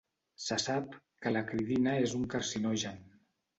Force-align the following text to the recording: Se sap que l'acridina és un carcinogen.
Se 0.45 0.55
sap 0.63 0.95
que 1.25 1.35
l'acridina 1.35 1.95
és 2.07 2.17
un 2.23 2.27
carcinogen. 2.35 3.01